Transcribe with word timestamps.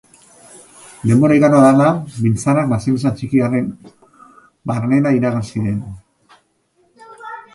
Denbora 1.09 1.35
igaro 1.39 1.59
hala, 1.65 1.89
biltzarrak 2.27 2.71
baseliza 2.71 3.11
txiki 3.19 3.43
harren 3.47 3.67
barnera 4.71 5.11
iragan 5.19 5.47
ziren. 5.51 5.79